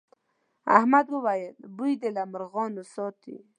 احمد 0.77 1.05
وويل: 1.13 1.55
بوی 1.77 1.93
دې 2.01 2.09
له 2.17 2.23
مرغانو 2.33 2.83
ساتي. 2.93 3.37